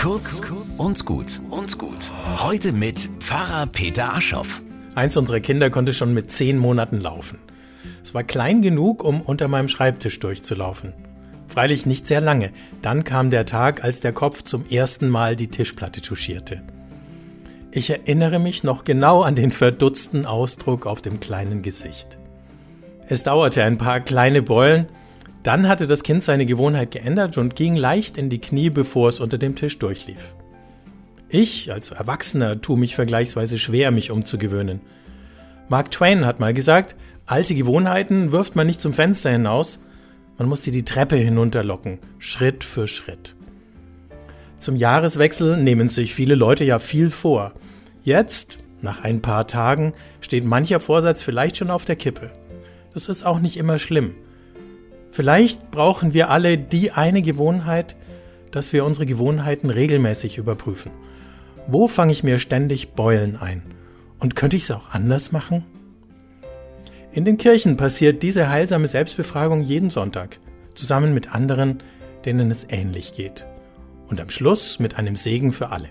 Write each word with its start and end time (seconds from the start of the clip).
Kurz 0.00 0.40
und 0.78 1.04
gut 1.04 1.42
und 1.50 1.76
gut. 1.76 2.10
Heute 2.38 2.72
mit 2.72 3.10
Pfarrer 3.18 3.66
Peter 3.66 4.14
Aschoff. 4.14 4.62
Eins 4.94 5.14
unserer 5.18 5.40
Kinder 5.40 5.68
konnte 5.68 5.92
schon 5.92 6.14
mit 6.14 6.32
zehn 6.32 6.56
Monaten 6.56 6.98
laufen. 7.02 7.38
Es 8.02 8.14
war 8.14 8.24
klein 8.24 8.62
genug, 8.62 9.04
um 9.04 9.20
unter 9.20 9.46
meinem 9.46 9.68
Schreibtisch 9.68 10.18
durchzulaufen. 10.18 10.94
Freilich 11.48 11.84
nicht 11.84 12.06
sehr 12.06 12.22
lange. 12.22 12.50
Dann 12.80 13.04
kam 13.04 13.28
der 13.28 13.44
Tag, 13.44 13.84
als 13.84 14.00
der 14.00 14.14
Kopf 14.14 14.42
zum 14.42 14.64
ersten 14.70 15.10
Mal 15.10 15.36
die 15.36 15.48
Tischplatte 15.48 16.00
touchierte. 16.00 16.62
Ich 17.70 17.90
erinnere 17.90 18.38
mich 18.38 18.64
noch 18.64 18.84
genau 18.84 19.20
an 19.20 19.34
den 19.34 19.50
verdutzten 19.50 20.24
Ausdruck 20.24 20.86
auf 20.86 21.02
dem 21.02 21.20
kleinen 21.20 21.60
Gesicht. 21.60 22.16
Es 23.06 23.22
dauerte 23.22 23.64
ein 23.64 23.76
paar 23.76 24.00
kleine 24.00 24.40
Beulen, 24.40 24.88
dann 25.42 25.68
hatte 25.68 25.86
das 25.86 26.02
Kind 26.02 26.22
seine 26.22 26.46
Gewohnheit 26.46 26.90
geändert 26.90 27.38
und 27.38 27.56
ging 27.56 27.76
leicht 27.76 28.18
in 28.18 28.28
die 28.28 28.40
Knie, 28.40 28.70
bevor 28.70 29.08
es 29.08 29.20
unter 29.20 29.38
dem 29.38 29.56
Tisch 29.56 29.78
durchlief. 29.78 30.34
Ich 31.28 31.72
als 31.72 31.92
Erwachsener 31.92 32.60
tue 32.60 32.76
mich 32.76 32.94
vergleichsweise 32.94 33.58
schwer, 33.58 33.90
mich 33.90 34.10
umzugewöhnen. 34.10 34.80
Mark 35.68 35.90
Twain 35.92 36.26
hat 36.26 36.40
mal 36.40 36.52
gesagt, 36.52 36.96
alte 37.26 37.54
Gewohnheiten 37.54 38.32
wirft 38.32 38.56
man 38.56 38.66
nicht 38.66 38.80
zum 38.80 38.92
Fenster 38.92 39.30
hinaus, 39.30 39.78
man 40.36 40.48
muss 40.48 40.62
sie 40.62 40.72
die 40.72 40.84
Treppe 40.84 41.16
hinunterlocken, 41.16 41.98
Schritt 42.18 42.64
für 42.64 42.88
Schritt. 42.88 43.36
Zum 44.58 44.74
Jahreswechsel 44.74 45.56
nehmen 45.56 45.88
sich 45.88 46.14
viele 46.14 46.34
Leute 46.34 46.64
ja 46.64 46.78
viel 46.78 47.10
vor. 47.10 47.52
Jetzt, 48.02 48.58
nach 48.80 49.04
ein 49.04 49.22
paar 49.22 49.46
Tagen, 49.46 49.94
steht 50.20 50.44
mancher 50.44 50.80
Vorsatz 50.80 51.22
vielleicht 51.22 51.56
schon 51.56 51.70
auf 51.70 51.84
der 51.84 51.96
Kippe. 51.96 52.30
Das 52.92 53.08
ist 53.08 53.24
auch 53.24 53.38
nicht 53.38 53.56
immer 53.56 53.78
schlimm. 53.78 54.14
Vielleicht 55.10 55.70
brauchen 55.70 56.14
wir 56.14 56.30
alle 56.30 56.56
die 56.56 56.92
eine 56.92 57.22
Gewohnheit, 57.22 57.96
dass 58.50 58.72
wir 58.72 58.84
unsere 58.84 59.06
Gewohnheiten 59.06 59.70
regelmäßig 59.70 60.38
überprüfen. 60.38 60.92
Wo 61.66 61.88
fange 61.88 62.12
ich 62.12 62.22
mir 62.22 62.38
ständig 62.38 62.92
Beulen 62.92 63.36
ein? 63.36 63.62
Und 64.18 64.36
könnte 64.36 64.56
ich 64.56 64.64
es 64.64 64.70
auch 64.70 64.90
anders 64.90 65.32
machen? 65.32 65.64
In 67.12 67.24
den 67.24 67.38
Kirchen 67.38 67.76
passiert 67.76 68.22
diese 68.22 68.48
heilsame 68.48 68.86
Selbstbefragung 68.86 69.62
jeden 69.62 69.90
Sonntag, 69.90 70.38
zusammen 70.74 71.12
mit 71.12 71.34
anderen, 71.34 71.82
denen 72.24 72.50
es 72.50 72.66
ähnlich 72.68 73.14
geht. 73.14 73.46
Und 74.08 74.20
am 74.20 74.30
Schluss 74.30 74.78
mit 74.78 74.96
einem 74.96 75.16
Segen 75.16 75.52
für 75.52 75.70
alle. 75.70 75.90